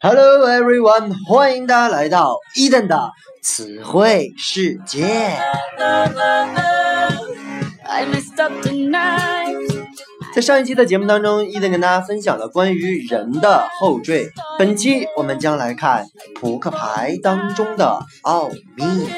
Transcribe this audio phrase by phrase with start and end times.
[0.00, 3.10] Hello everyone，欢迎大家来到伊登的
[3.42, 5.36] 词汇世界。
[10.32, 14.30] 在上一期的节目当中，伊登跟大家分享了关于人的后缀。
[14.56, 19.08] 本期我们将来看扑克牌当中的奥秘。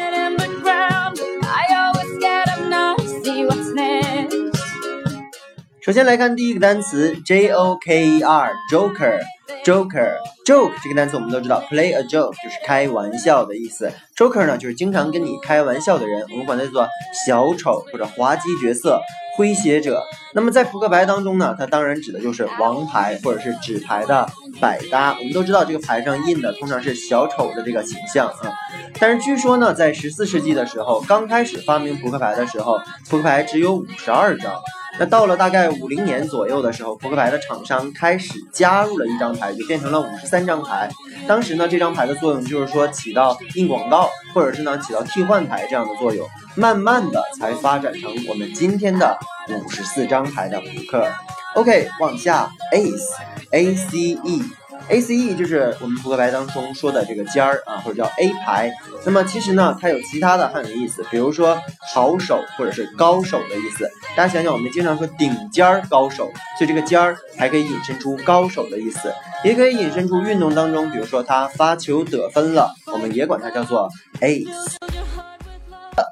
[5.82, 9.20] 首先来看第一个单词 J O K E R，Joker。
[9.64, 13.92] Joker，joke 这个单词我们都知道，play a joke 就是开玩笑的意思。
[14.16, 16.88] Joker 呢，就是经常跟你开玩笑的人，我们管他叫做
[17.26, 19.00] 小丑或者滑稽角色、
[19.36, 20.02] 诙谐者。
[20.32, 24.26] 那么在扑克牌当中呢，它当然指的就是王牌或者是纸牌的
[24.60, 25.14] 百搭。
[25.18, 28.52] 我们都知道这个牌上印的通常是小丑的这个形象啊。
[28.98, 32.78] 但是据说呢，在十四世纪的时候，刚开始发明扑克牌的时候，
[33.10, 34.54] 扑克牌只有五十二张。
[35.00, 40.90] 那到了大概五零年左右的时候，扑克牌的厂商开始加入了一张牌，就变成了五十三张牌。
[41.26, 46.28] 当时呢，这张牌的作用就是说起到印广告，或者是呢起到替换牌这样的作用。
[46.54, 51.08] 慢慢的才发展成我们今天的五十四张牌的扑克。
[51.54, 54.59] OK，往下，Ace，A C E。
[54.90, 58.72] A C E 就是我们扑克牌当中说的这个尖儿啊，或者叫 A 牌。
[59.04, 61.56] 那么其实呢，它有其他的汉语意思，比如说
[61.94, 63.88] 好手或者是高手的意思。
[64.16, 66.28] 大家想想，我们经常说顶尖儿高手，
[66.58, 73.88] 所以这个尖儿还可以引申出高手的意思，也可以引申出运动当中，比如说他发球得分了，我们也管它叫做
[74.20, 74.74] Ace。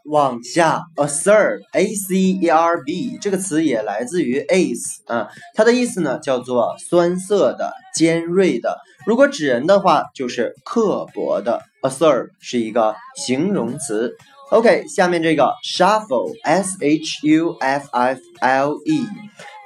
[0.04, 8.78] 往下，acerb，a c e r b 这个词也来自于 ace 啊，它的意思呢叫做酸涩的、尖锐的。
[9.06, 11.62] 如果指人的话，就是刻薄的。
[11.82, 14.16] acerb 是一个形容词。
[14.50, 19.06] OK，下面这个 shuffle，s h u f f l e，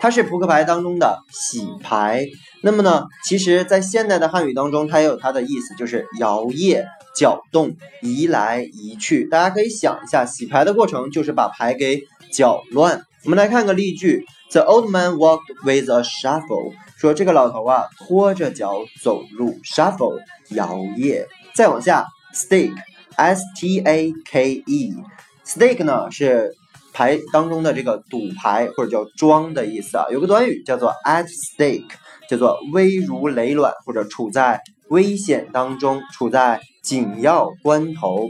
[0.01, 2.27] 它是扑克牌当中的洗牌。
[2.63, 6.85] 那么呢，其实在现代的汉语当中，它也有它的意思，就是摇曳。
[7.15, 13.05] 搅动，移来移去，大家可以想一下，洗牌的过程就是把牌给搅乱。
[13.25, 16.73] 我们来看个例句：The old man walked with a shuffle。
[16.97, 20.21] 说这个老头啊，拖着脚走路，shuffle
[20.53, 21.27] 摇曳。
[21.55, 26.55] 再往下，stake，s t a k e，stake 呢是
[26.95, 30.07] 牌当中的这个赌牌或者叫庄的意思啊。
[30.11, 31.91] 有个短语叫做 at stake，
[32.33, 36.61] 叫做危如累卵或者处在危险当中，处在。
[36.83, 38.29] 紧要关头。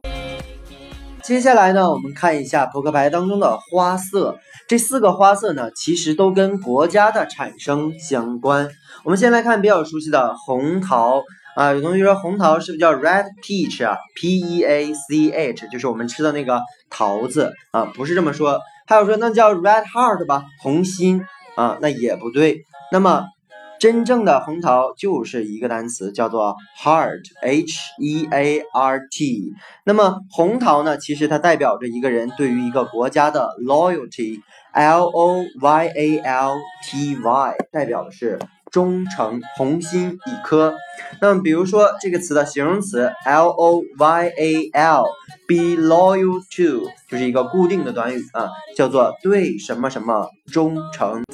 [1.22, 4.38] 接下来呢，我们看一下扑克牌当中的花色。
[4.68, 8.68] 这四个花色呢，其实都跟国家的产生相关。
[9.04, 11.22] 我们先来看比较熟悉的红桃
[11.56, 18.60] 啊，有同学说红桃是不是叫 red peach 啊？P E A C H 就是我们吃的那个桃子啊，不是这么说。
[18.86, 21.24] 还有说那叫 red heart 吧，红心
[21.54, 22.66] 啊，那也不对。
[22.92, 23.24] 那么
[23.82, 29.52] 真正的红桃就是一个单词，叫做 heart，h e a r t。
[29.84, 36.54] 那么红桃呢，其实它代表着一个人对于一个国家的 loyalty，l o y a l
[36.84, 38.38] t y，代表的是
[38.70, 40.76] 忠诚，红心一颗。
[41.20, 51.24] 那么比如说这个词的形容词 l o y a l，be loyal to，就是一个固定的短语啊，叫做对什么什么忠诚。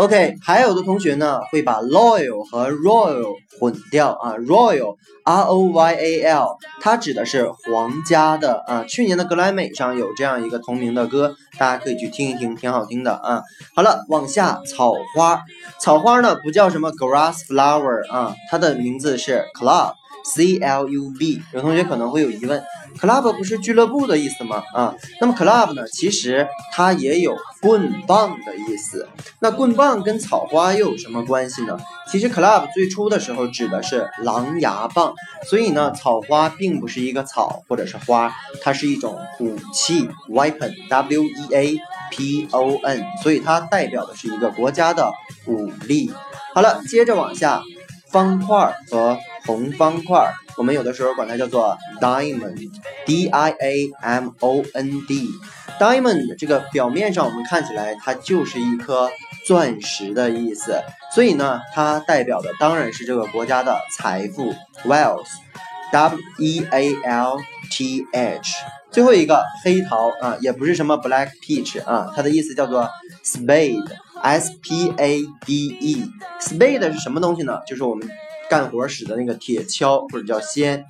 [0.00, 8.82] OK，还有的同学呢会把 loyal 和 royal 混掉啊，royal，r o y a l，它指的是皇家的啊。
[8.84, 13.42] 去年的格莱美上有这样一个同名的歌，大家可以去听一听，挺好听的啊。
[13.76, 15.42] 好了，往下，草花，
[15.78, 19.92] 草花呢不叫什么 grass flower 啊，它的名字是 club
[20.24, 22.62] C L U B，有同学可能会有疑问。
[22.98, 24.62] Club 不是俱乐部的意思吗？
[24.74, 25.86] 啊，那么 club 呢？
[25.88, 29.08] 其实它也有棍棒的意思。
[29.38, 31.78] 那棍棒跟草花又有什么关系呢？
[32.10, 35.14] 其实 club 最初的时候指的是狼牙棒，
[35.48, 41.78] 所以呢，草花并不是一个草或者是花，它是一种武器 weapon，w e a
[42.10, 45.12] p o n，所以它代表的是一个国家的
[45.46, 46.10] 武力。
[46.52, 47.62] 好了，接着往下，
[48.10, 49.16] 方块和
[49.46, 50.32] 红方块。
[50.56, 59.10] 我们有的时候管它叫做 diamond，d i a m o n d，diamond 这个表面上我们看起来它就是一颗
[59.46, 60.82] 钻石的意思，
[61.14, 64.54] 所以呢，它代表的当然是这个国家的财富
[64.84, 67.38] wealth，w e a l
[67.70, 68.40] t h。
[68.90, 72.90] 最后一个黑桃啊，也不是什么 black peach 啊，它的意思叫做
[73.24, 77.60] spade，s p a d e，spade 是什么东西呢？
[77.66, 78.06] 就是我们。
[78.50, 80.84] 干活使的那个铁锹或者叫锨。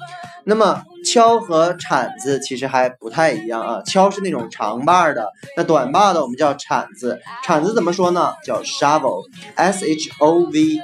[0.45, 7.21] 那么锹和铲子其实还不太一样啊，锹是那种长把的，那短把的我们叫铲子。
[7.45, 8.33] 铲子怎么说呢？
[8.43, 10.81] 叫 shovel，s h o v e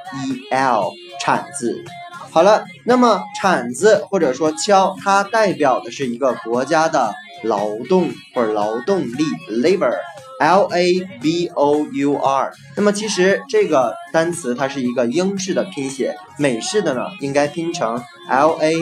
[0.51, 1.83] l，铲子。
[2.31, 12.53] 好了，那么铲子或者说锹，它代表的是一个国家的劳动或者劳动力 labor，l a b o u r。
[12.77, 18.75] 那么其实这个单词它是一个英式的拼写，美式的呢应该拼成 l a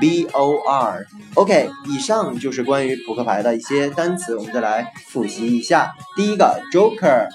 [0.00, 1.06] b o r。
[1.34, 5.92] OK，以上就是关于扑克牌的一些单词，我们再来复习一下。
[6.16, 7.28] 第一个 Joker。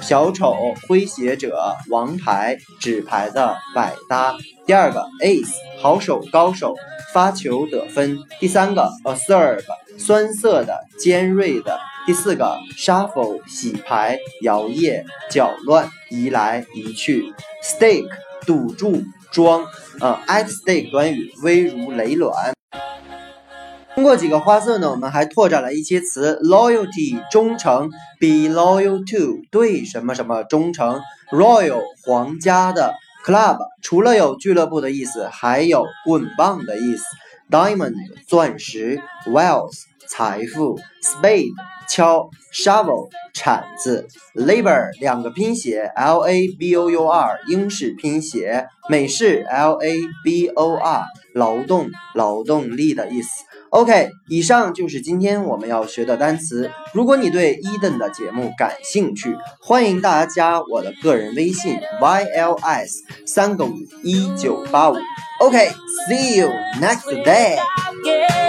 [0.00, 0.54] 小丑、
[0.86, 4.36] 诙谐者、王牌、纸牌的百搭。
[4.66, 6.74] 第二个，ace，好手、高手，
[7.12, 8.18] 发球得分。
[8.40, 9.62] 第三个，acerb，
[9.98, 11.78] 酸涩的、尖锐的。
[12.06, 17.34] 第四个，shuffle，洗牌、摇曳、搅乱、移来移去。
[17.62, 18.08] stake，
[18.46, 19.66] 堵住、装。
[20.00, 22.57] 呃，at stake 短语，危如累卵。
[23.98, 27.90] 通过几个花色呢，我们还拓展了一些词：loyalty 忠诚
[28.20, 31.00] ，be loyal to 对什么什么忠诚
[31.32, 32.94] ；royal 皇家的
[33.26, 37.02] ；club 除了有俱乐部的意思，还有棍棒的意思
[37.50, 37.94] ；diamond
[38.28, 39.72] 钻石；wealth
[40.06, 41.50] 财富；spade
[41.88, 44.06] 锹；shovel 铲子
[44.36, 51.04] ；labor 两个拼写，l a b o u r 英式拼写，美式 l a b o r
[51.34, 53.28] 劳动劳动力的意思。
[53.70, 56.70] OK，以上就是今天我们要学的单词。
[56.94, 62.90] 如果你对 Eden 的节目感兴趣，欢迎大家加我的个人微信 yls
[63.26, 64.96] 三个五一九八五。
[65.40, 66.48] OK，see you
[66.80, 68.47] next day。